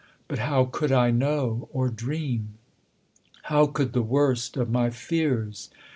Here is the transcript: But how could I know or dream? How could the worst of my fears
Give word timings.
But 0.27 0.39
how 0.39 0.65
could 0.65 0.91
I 0.91 1.11
know 1.11 1.69
or 1.71 1.89
dream? 1.89 2.55
How 3.43 3.67
could 3.67 3.93
the 3.93 4.01
worst 4.01 4.57
of 4.57 4.67
my 4.67 4.89
fears 4.89 5.69